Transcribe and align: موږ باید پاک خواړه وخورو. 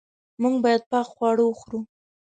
موږ 0.41 0.55
باید 0.63 0.81
پاک 0.91 1.07
خواړه 1.13 1.43
وخورو. 1.45 1.79